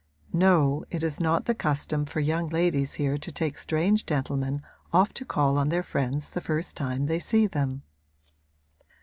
No, 0.33 0.83
it 0.89 1.03
is 1.03 1.19
not 1.19 1.45
the 1.45 1.53
custom 1.53 2.07
for 2.07 2.21
young 2.21 2.49
ladies 2.49 2.95
here 2.95 3.19
to 3.19 3.31
take 3.31 3.55
strange 3.55 4.03
gentlemen 4.07 4.63
off 4.91 5.13
to 5.13 5.23
call 5.25 5.59
on 5.59 5.69
their 5.69 5.83
friends 5.83 6.31
the 6.31 6.41
first 6.41 6.75
time 6.75 7.05
they 7.05 7.19
see 7.19 7.45
them.' 7.45 7.83